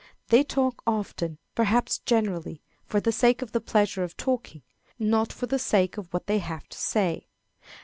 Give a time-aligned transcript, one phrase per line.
[0.29, 4.63] They talk often, perhaps generally, for the sake of the pleasure of talking,
[4.97, 7.27] not for the sake of what they have to say.